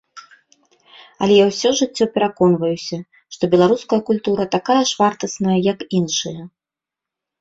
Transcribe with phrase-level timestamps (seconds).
[1.25, 2.97] Але я ўсё жыццё пераконваюся,
[3.35, 6.41] што беларуская культура такая ж вартасная, як іншыя.